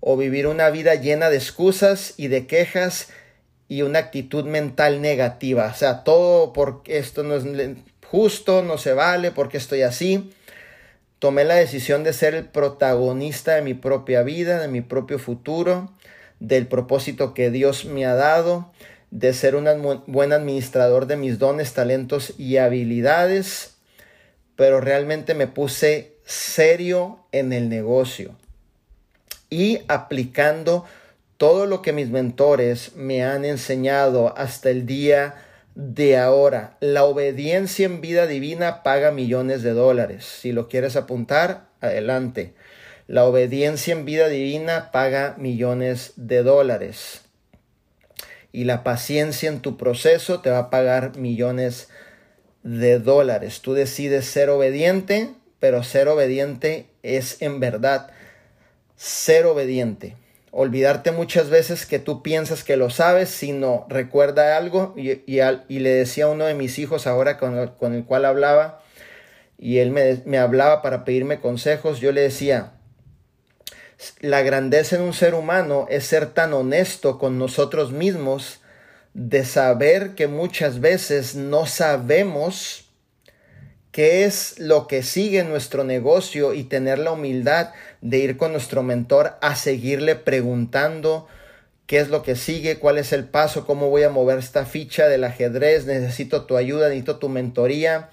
[0.00, 3.08] o vivir una vida llena de excusas y de quejas
[3.68, 5.70] y una actitud mental negativa.
[5.72, 7.44] O sea, todo porque esto no es
[8.06, 10.30] justo, no se vale, porque estoy así.
[11.18, 15.90] Tomé la decisión de ser el protagonista de mi propia vida, de mi propio futuro
[16.40, 18.70] del propósito que Dios me ha dado,
[19.10, 23.73] de ser un buen administrador de mis dones, talentos y habilidades,
[24.56, 28.34] pero realmente me puse serio en el negocio
[29.50, 30.84] y aplicando
[31.36, 35.34] todo lo que mis mentores me han enseñado hasta el día
[35.74, 36.76] de ahora.
[36.80, 40.24] La obediencia en vida divina paga millones de dólares.
[40.24, 42.54] Si lo quieres apuntar, adelante.
[43.06, 47.22] La obediencia en vida divina paga millones de dólares.
[48.52, 51.94] Y la paciencia en tu proceso te va a pagar millones de
[52.64, 53.60] dólares.
[53.60, 58.10] Tú decides ser obediente, pero ser obediente es en verdad
[58.96, 60.16] ser obediente.
[60.50, 64.94] Olvidarte muchas veces que tú piensas que lo sabes, sino recuerda algo.
[64.96, 68.80] Y, y, le decía a uno de mis hijos ahora con con el cual hablaba,
[69.58, 72.74] y él me, me hablaba para pedirme consejos, yo le decía,
[74.20, 78.60] la grandeza en un ser humano es ser tan honesto con nosotros mismos
[79.14, 82.84] de saber que muchas veces no sabemos
[83.92, 88.82] qué es lo que sigue nuestro negocio y tener la humildad de ir con nuestro
[88.82, 91.28] mentor a seguirle preguntando
[91.86, 95.06] qué es lo que sigue, cuál es el paso, cómo voy a mover esta ficha
[95.06, 98.10] del ajedrez, necesito tu ayuda, necesito tu mentoría.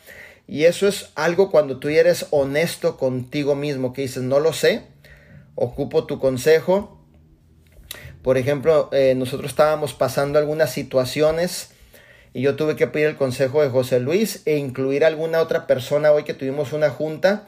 [0.47, 4.83] Y eso es algo cuando tú eres honesto contigo mismo, que dices, no lo sé,
[5.55, 7.00] ocupo tu consejo.
[8.21, 11.71] Por ejemplo, eh, nosotros estábamos pasando algunas situaciones
[12.33, 15.67] y yo tuve que pedir el consejo de José Luis e incluir a alguna otra
[15.67, 17.47] persona hoy que tuvimos una junta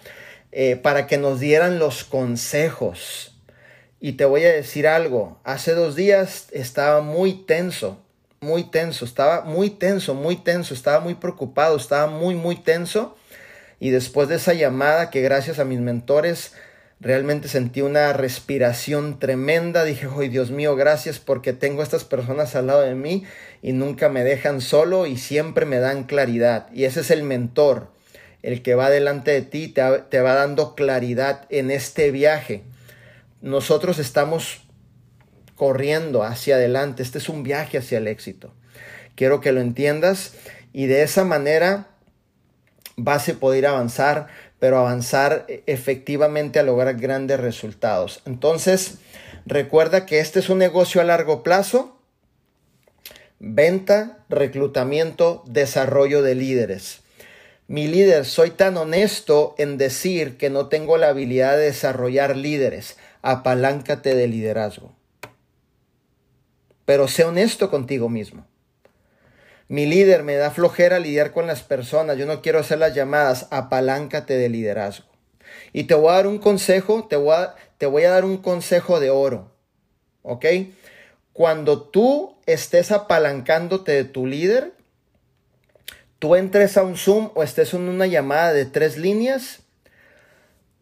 [0.52, 3.36] eh, para que nos dieran los consejos.
[4.00, 8.02] Y te voy a decir algo, hace dos días estaba muy tenso,
[8.42, 13.16] muy tenso, estaba muy tenso, muy tenso, estaba muy preocupado, estaba muy, muy tenso.
[13.80, 16.54] Y después de esa llamada que gracias a mis mentores
[17.00, 19.84] Realmente sentí una respiración tremenda.
[19.84, 23.26] Dije, ¡ay Dios mío, gracias porque tengo a estas personas al lado de mí
[23.62, 26.68] y nunca me dejan solo y siempre me dan claridad.
[26.74, 27.92] Y ese es el mentor.
[28.42, 32.64] el que va delante de ti, te, te va dando claridad en este viaje.
[33.42, 34.64] Nosotros estamos
[35.56, 38.54] corriendo hacia adelante, este es un viaje hacia el éxito.
[39.16, 40.34] Quiero que lo entiendas
[40.74, 41.88] y de esa manera
[42.96, 44.28] vas a poder avanzar,
[44.64, 48.22] pero avanzar efectivamente a lograr grandes resultados.
[48.26, 49.00] Entonces,
[49.46, 52.00] recuerda que este es un negocio a largo plazo.
[53.40, 57.02] Venta, reclutamiento, desarrollo de líderes.
[57.68, 62.96] Mi líder, soy tan honesto en decir que no tengo la habilidad de desarrollar líderes.
[63.22, 64.96] Apaláncate de liderazgo.
[66.86, 68.48] Pero sé honesto contigo mismo.
[69.74, 72.16] Mi líder me da flojera lidiar con las personas.
[72.16, 73.48] Yo no quiero hacer las llamadas.
[73.50, 75.08] Apaláncate de liderazgo.
[75.72, 78.38] Y te voy a dar un consejo, te voy a, te voy a dar un
[78.38, 79.52] consejo de oro.
[80.22, 80.46] ¿Ok?
[81.34, 84.74] Cuando tú estés apalancándote de tu líder,
[86.20, 89.62] tú entres a un Zoom o estés en una llamada de tres líneas,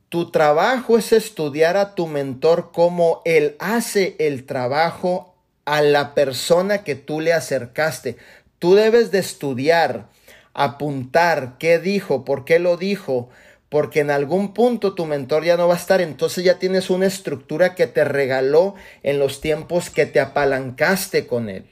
[0.10, 5.32] tu trabajo es estudiar a tu mentor cómo él hace el trabajo
[5.64, 8.18] a la persona que tú le acercaste.
[8.62, 10.06] Tú debes de estudiar,
[10.54, 13.32] apuntar qué dijo, por qué lo dijo,
[13.70, 17.08] porque en algún punto tu mentor ya no va a estar, entonces ya tienes una
[17.08, 21.66] estructura que te regaló en los tiempos que te apalancaste con él.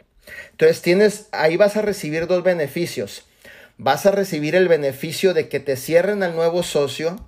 [0.49, 3.23] Entonces tienes, ahí vas a recibir dos beneficios.
[3.78, 7.23] Vas a recibir el beneficio de que te cierren al nuevo socio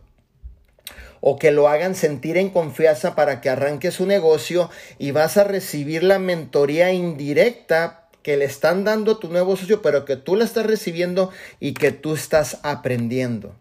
[1.19, 5.43] o que lo hagan sentir en confianza para que arranque su negocio y vas a
[5.43, 10.36] recibir la mentoría indirecta que le están dando a tu nuevo socio, pero que tú
[10.36, 13.55] la estás recibiendo y que tú estás aprendiendo.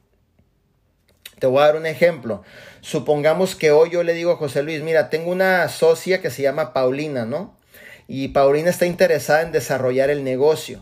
[1.38, 2.42] Te voy a dar un ejemplo.
[2.82, 6.42] Supongamos que hoy yo le digo a José Luis, mira, tengo una socia que se
[6.42, 7.58] llama Paulina, ¿no?
[8.06, 10.80] Y Paulina está interesada en desarrollar el negocio.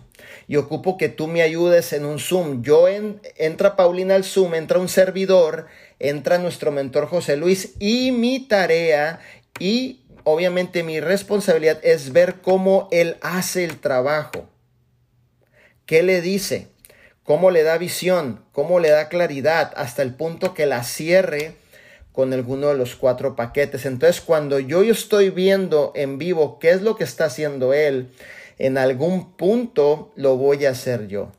[0.48, 2.62] Y ocupo que tú me ayudes en un Zoom.
[2.62, 5.66] Yo en, entra Paulina al Zoom, entra un servidor,
[5.98, 9.20] entra nuestro mentor José Luis y mi tarea
[9.60, 14.46] y obviamente mi responsabilidad es ver cómo él hace el trabajo.
[15.86, 16.68] ¿Qué le dice?
[17.24, 18.44] ¿Cómo le da visión?
[18.52, 19.72] ¿Cómo le da claridad?
[19.74, 21.54] Hasta el punto que la cierre
[22.12, 23.86] con alguno de los cuatro paquetes.
[23.86, 28.10] Entonces, cuando yo estoy viendo en vivo qué es lo que está haciendo él,
[28.58, 31.32] en algún punto lo voy a hacer yo.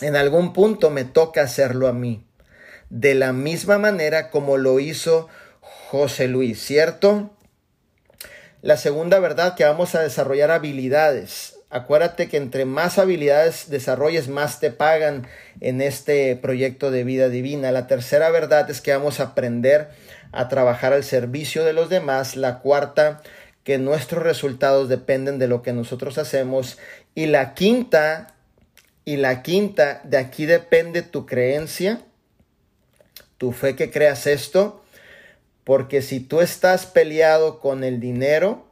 [0.00, 2.24] En algún punto me toca hacerlo a mí.
[2.88, 5.28] De la misma manera como lo hizo
[5.62, 7.30] José Luis, ¿cierto?
[8.62, 11.58] La segunda verdad que vamos a desarrollar habilidades.
[11.70, 15.26] Acuérdate que entre más habilidades desarrolles, más te pagan
[15.60, 17.72] en este proyecto de vida divina.
[17.72, 19.88] La tercera verdad es que vamos a aprender
[20.32, 22.36] a trabajar al servicio de los demás.
[22.36, 23.22] La cuarta,
[23.64, 26.78] que nuestros resultados dependen de lo que nosotros hacemos.
[27.14, 28.34] Y la quinta,
[29.04, 32.02] y la quinta, de aquí depende tu creencia,
[33.38, 34.81] tu fe que creas esto
[35.64, 38.64] porque si tú estás peleado con el dinero,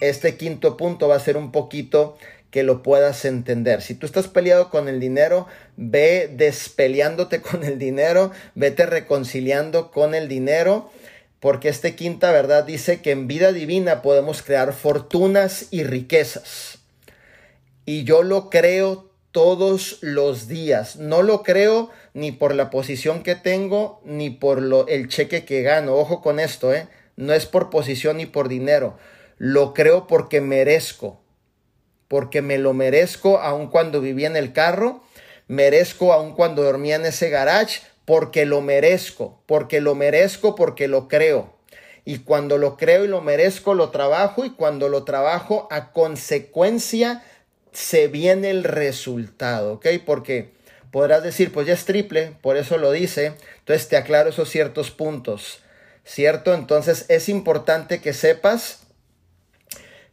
[0.00, 2.16] este quinto punto va a ser un poquito
[2.50, 3.80] que lo puedas entender.
[3.80, 10.14] Si tú estás peleado con el dinero, ve despeleándote con el dinero, vete reconciliando con
[10.14, 10.90] el dinero,
[11.40, 16.78] porque este quinta verdad dice que en vida divina podemos crear fortunas y riquezas.
[17.84, 20.96] Y yo lo creo todos los días.
[20.96, 25.62] No lo creo ni por la posición que tengo, ni por lo, el cheque que
[25.62, 25.94] gano.
[25.94, 26.86] Ojo con esto, ¿eh?
[27.16, 28.96] No es por posición ni por dinero.
[29.38, 31.20] Lo creo porque merezco.
[32.08, 35.02] Porque me lo merezco aun cuando vivía en el carro.
[35.48, 37.80] Merezco aun cuando dormía en ese garage.
[38.04, 39.42] Porque lo merezco.
[39.46, 41.54] Porque lo merezco porque lo creo.
[42.04, 44.44] Y cuando lo creo y lo merezco, lo trabajo.
[44.44, 47.22] Y cuando lo trabajo, a consecuencia
[47.72, 49.86] se viene el resultado, ¿ok?
[50.04, 50.52] Porque
[50.90, 54.90] podrás decir, pues ya es triple, por eso lo dice, entonces te aclaro esos ciertos
[54.90, 55.60] puntos,
[56.04, 56.54] ¿cierto?
[56.54, 58.80] Entonces es importante que sepas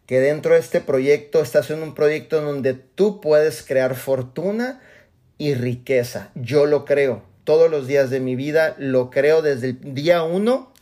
[0.06, 4.82] que dentro de este proyecto estás en un proyecto donde tú puedes crear fortuna
[5.38, 6.32] y riqueza.
[6.34, 7.24] Yo lo creo.
[7.44, 10.74] Todos los días de mi vida lo creo desde el día uno,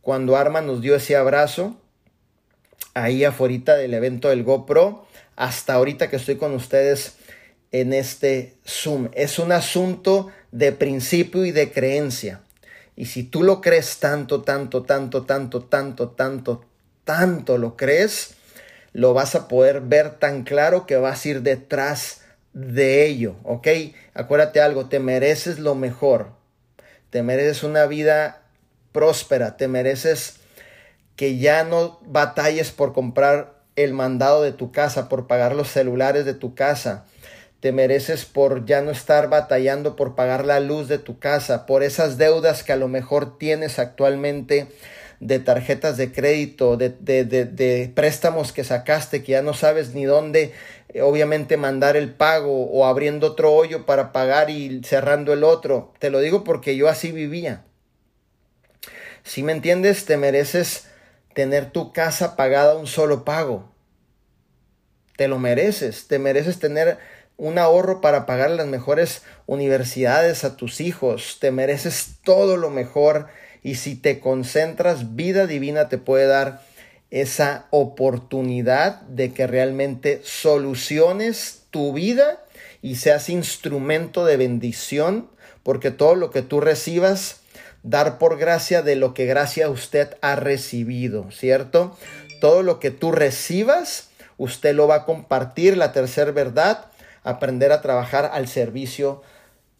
[0.00, 1.76] cuando Arma nos dio ese abrazo,
[2.94, 5.06] ahí afuera del evento del GoPro
[5.36, 7.14] hasta ahorita que estoy con ustedes
[7.70, 9.08] en este Zoom.
[9.12, 12.42] Es un asunto de principio y de creencia.
[12.94, 16.64] Y si tú lo crees tanto, tanto, tanto, tanto, tanto, tanto,
[17.04, 18.34] tanto lo crees,
[18.92, 22.20] lo vas a poder ver tan claro que vas a ir detrás
[22.52, 23.68] de ello, ¿ok?
[24.12, 26.32] Acuérdate algo, te mereces lo mejor,
[27.08, 28.42] te mereces una vida
[28.92, 30.36] próspera, te mereces
[31.16, 36.24] que ya no batalles por comprar el mandado de tu casa, por pagar los celulares
[36.24, 37.04] de tu casa.
[37.60, 41.84] te mereces por ya no estar batallando por pagar la luz de tu casa, por
[41.84, 44.66] esas deudas que a lo mejor tienes actualmente
[45.22, 50.04] de tarjetas de crédito, de, de, de, préstamos que sacaste, que ya no sabes ni
[50.04, 50.52] dónde,
[50.88, 55.92] eh, obviamente, mandar el pago o abriendo otro hoyo para pagar y cerrando el otro.
[56.00, 57.62] Te lo digo porque yo así vivía.
[59.22, 60.88] Si me entiendes, te mereces
[61.34, 63.70] tener tu casa pagada un solo pago.
[65.16, 66.98] Te lo mereces, te mereces tener
[67.36, 73.28] un ahorro para pagar las mejores universidades a tus hijos, te mereces todo lo mejor
[73.62, 76.62] y si te concentras, vida divina te puede dar
[77.10, 82.44] esa oportunidad de que realmente soluciones tu vida
[82.80, 85.30] y seas instrumento de bendición,
[85.62, 87.41] porque todo lo que tú recibas,
[87.82, 91.96] dar por gracia de lo que gracia usted ha recibido, ¿cierto?
[92.40, 96.86] Todo lo que tú recibas, usted lo va a compartir, la tercera verdad,
[97.24, 99.22] aprender a trabajar al servicio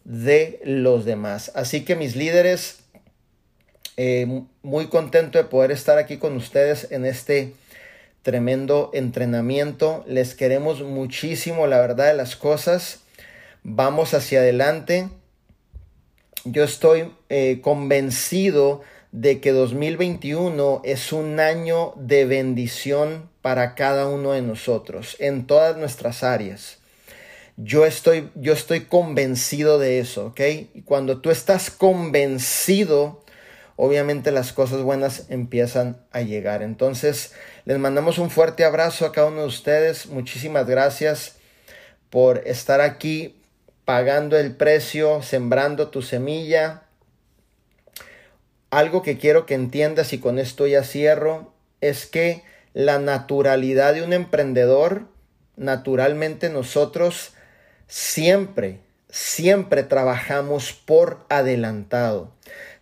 [0.03, 1.51] de los demás.
[1.55, 2.79] Así que mis líderes,
[3.95, 7.53] eh, muy contento de poder estar aquí con ustedes en este
[8.21, 10.03] tremendo entrenamiento.
[10.07, 13.01] Les queremos muchísimo, la verdad de las cosas.
[13.63, 15.09] Vamos hacia adelante.
[16.45, 18.81] Yo estoy eh, convencido
[19.11, 25.77] de que 2021 es un año de bendición para cada uno de nosotros en todas
[25.77, 26.79] nuestras áreas.
[27.55, 30.41] Yo estoy, yo estoy convencido de eso, ¿ok?
[30.73, 33.23] Y cuando tú estás convencido
[33.75, 36.61] obviamente las cosas buenas empiezan a llegar.
[36.61, 37.33] Entonces,
[37.65, 40.07] les mandamos un fuerte abrazo a cada uno de ustedes.
[40.07, 41.35] Muchísimas gracias
[42.09, 43.35] por estar aquí
[43.85, 46.83] pagando el precio, sembrando tu semilla.
[48.69, 54.03] Algo que quiero que entiendas y con esto ya cierro, es que la naturalidad de
[54.03, 55.07] un emprendedor,
[55.55, 57.33] naturalmente nosotros
[57.87, 58.79] siempre,
[59.09, 62.31] siempre trabajamos por adelantado.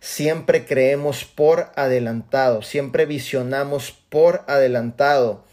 [0.00, 5.44] Siempre creemos por adelantado, siempre visionamos por adelantado.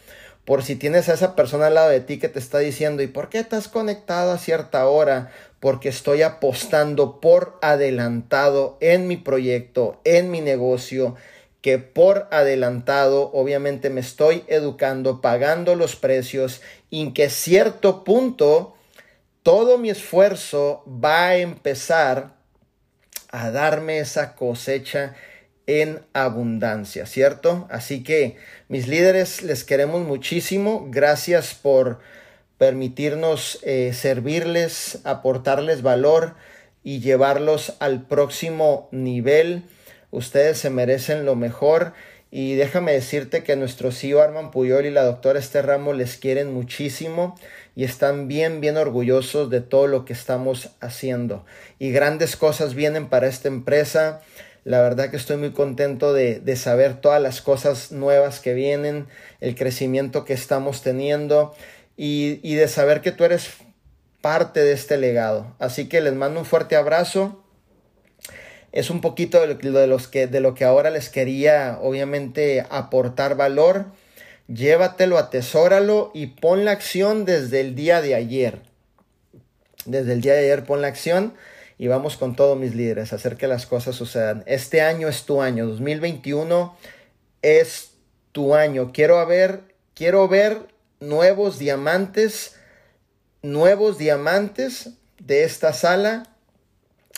[0.49, 3.07] Por si tienes a esa persona al lado de ti que te está diciendo, ¿y
[3.07, 5.31] por qué estás conectado a cierta hora?
[5.59, 11.15] Porque estoy apostando por adelantado en mi proyecto, en mi negocio,
[11.61, 18.75] que por adelantado obviamente me estoy educando, pagando los precios y que cierto punto
[19.43, 22.31] todo mi esfuerzo va a empezar
[23.31, 25.13] a darme esa cosecha
[25.69, 27.67] en abundancia, ¿cierto?
[27.69, 28.37] Así que
[28.69, 30.87] mis líderes les queremos muchísimo.
[30.89, 31.99] Gracias por
[32.57, 36.33] permitirnos eh, servirles, aportarles valor
[36.83, 39.61] y llevarlos al próximo nivel.
[40.09, 41.93] Ustedes se merecen lo mejor.
[42.31, 46.51] Y déjame decirte que nuestro CEO Arman Puyol y la doctora Esther Ramos les quieren
[46.51, 47.35] muchísimo
[47.75, 51.45] y están bien, bien orgullosos de todo lo que estamos haciendo.
[51.77, 54.21] Y grandes cosas vienen para esta empresa.
[54.69, 59.07] La verdad que estoy muy contento de, de saber todas las cosas nuevas que vienen,
[59.41, 61.55] el crecimiento que estamos teniendo
[61.97, 63.49] y, y de saber que tú eres
[64.21, 65.55] parte de este legado.
[65.57, 67.43] Así que les mando un fuerte abrazo
[68.71, 72.63] es un poquito de lo, de los que, de lo que ahora les quería obviamente
[72.69, 73.87] aportar valor
[74.47, 78.61] llévatelo, atesóralo y pon la acción desde el día de ayer.
[79.85, 81.33] Desde el día de ayer pon la acción
[81.79, 84.43] y vamos con todos mis líderes a hacer que las cosas sucedan.
[84.45, 86.77] Este año es tu año, 2021
[87.41, 87.91] es
[88.33, 88.91] tu año.
[88.93, 89.61] Quiero ver,
[89.95, 90.67] quiero ver
[90.99, 92.57] nuevos diamantes,
[93.41, 96.27] nuevos diamantes de esta sala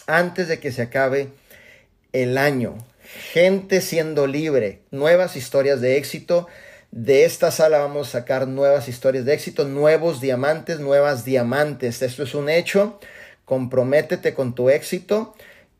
[0.06, 1.30] antes de que se acabe
[2.14, 2.78] el año.
[3.34, 6.48] Gente siendo libre, nuevas historias de éxito
[6.92, 12.04] de esta sala vamos a sacar nuevas historias de éxito, nuevos diamantes, nuevas diamantes.
[12.04, 13.00] Esto es un hecho.
[13.52, 15.36] Comprométete con tu éxito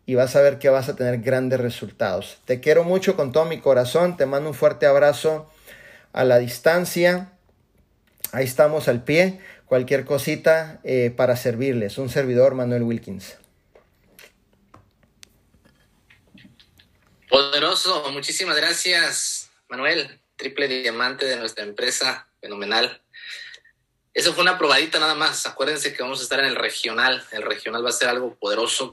[0.06, 2.40] y vas a ver que vas a tener grandes resultados.
[2.44, 4.18] Te quiero mucho con todo mi corazón.
[4.18, 5.50] Te mando un fuerte abrazo
[6.12, 7.32] a la distancia.
[8.34, 9.40] Ahí estamos al pie.
[9.68, 11.98] Cualquier cosita eh, para servirles.
[11.98, 13.38] Un servidor, Manuel Wilkins.
[17.30, 18.12] Poderoso.
[18.12, 23.00] Muchísimas gracias, Manuel triple diamante de nuestra empresa, fenomenal.
[24.14, 25.46] Eso fue una probadita nada más.
[25.46, 27.24] Acuérdense que vamos a estar en el regional.
[27.32, 28.90] El regional va a ser algo poderoso.